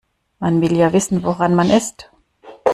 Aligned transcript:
Man 0.39 0.61
will 0.61 0.75
ja 0.75 0.93
wissen 0.93 1.21
woran 1.21 1.53
man 1.53 1.69
ist. 1.69 2.09